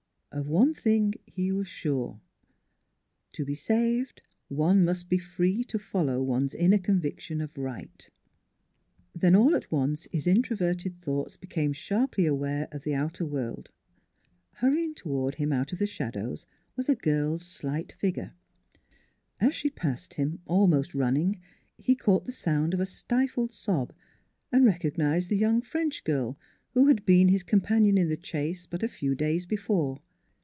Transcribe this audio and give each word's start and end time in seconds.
Of 0.33 0.47
one 0.47 0.73
thing 0.73 1.15
he 1.25 1.51
was 1.51 1.67
sure: 1.67 2.21
to 3.33 3.43
be" 3.43 3.53
saved" 3.69 4.21
one 4.67 4.85
must 4.85 5.09
be 5.09 5.17
free 5.17 5.65
to 5.65 5.77
follow 5.77 6.23
one's 6.23 6.53
inner 6.55 6.77
conviction 6.77 7.41
of 7.41 7.57
right. 7.57 8.09
Then 9.13 9.35
all 9.35 9.55
at 9.55 9.69
once 9.73 10.07
his 10.09 10.27
introverted 10.27 11.01
thoughts 11.01 11.35
be 11.35 11.47
came 11.47 11.73
sharply 11.73 12.25
aware 12.25 12.69
of 12.71 12.83
the 12.85 12.95
outer 12.95 13.25
world. 13.25 13.71
Hurry 14.53 14.85
ing 14.85 14.95
toward 14.95 15.35
him 15.35 15.51
out 15.51 15.73
of 15.73 15.79
the 15.79 15.85
shadows 15.85 16.45
was 16.77 16.87
a 16.87 16.95
girl's 16.95 17.41
NEIGHBORS 17.41 17.59
217 17.59 17.89
slight 17.89 17.99
figure. 17.99 18.33
As 19.41 19.53
she 19.53 19.69
passed 19.69 20.13
him, 20.13 20.39
almost 20.45 20.95
running, 20.95 21.41
he 21.77 21.93
caught 21.93 22.23
the 22.23 22.31
sound 22.31 22.73
of 22.73 22.79
a 22.79 22.85
stifled 22.85 23.51
sob, 23.51 23.91
and 24.49 24.63
recog 24.65 24.95
nized 24.95 25.27
the 25.27 25.35
young 25.35 25.59
French 25.61 26.05
girl, 26.05 26.39
who 26.73 26.87
had 26.87 27.05
been 27.05 27.27
his 27.27 27.43
companion 27.43 27.97
in 27.97 28.07
the 28.07 28.15
chase, 28.15 28.65
but 28.65 28.81
a 28.81 28.87
few 28.87 29.13
days 29.13 29.45
before. 29.45 29.99